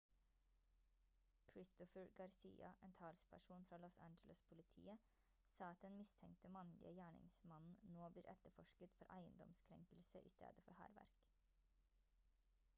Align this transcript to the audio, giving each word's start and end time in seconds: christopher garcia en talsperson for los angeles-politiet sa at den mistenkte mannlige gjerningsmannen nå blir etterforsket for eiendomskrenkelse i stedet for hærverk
christopher 1.49 2.05
garcia 2.19 2.69
en 2.85 2.93
talsperson 2.93 3.65
for 3.69 3.77
los 3.83 3.97
angeles-politiet 4.07 4.99
sa 5.57 5.63
at 5.73 5.81
den 5.83 5.97
mistenkte 5.99 6.51
mannlige 6.57 6.95
gjerningsmannen 7.01 7.77
nå 7.99 8.09
blir 8.17 8.31
etterforsket 8.35 8.97
for 8.97 9.13
eiendomskrenkelse 9.19 10.23
i 10.31 10.35
stedet 10.39 10.65
for 10.69 10.81
hærverk 10.81 11.23